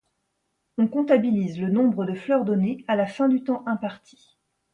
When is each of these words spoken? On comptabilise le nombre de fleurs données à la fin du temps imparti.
On 0.79 0.87
comptabilise 0.87 1.59
le 1.61 1.69
nombre 1.69 2.05
de 2.05 2.15
fleurs 2.15 2.43
données 2.43 2.83
à 2.87 2.95
la 2.95 3.05
fin 3.05 3.29
du 3.29 3.43
temps 3.43 3.61
imparti. 3.67 4.35